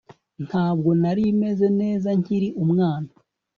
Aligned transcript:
Ntabwo 0.45 0.89
nari 1.01 1.23
meze 1.41 1.67
neza 1.81 2.09
nkiri 2.19 2.49
umwana 2.63 3.09